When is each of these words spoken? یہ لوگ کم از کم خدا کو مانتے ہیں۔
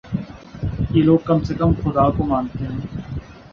یہ 0.89 1.03
لوگ 1.03 1.19
کم 1.25 1.35
از 1.35 1.51
کم 1.59 1.73
خدا 1.83 2.09
کو 2.11 2.25
مانتے 2.25 2.65
ہیں۔ 2.65 2.79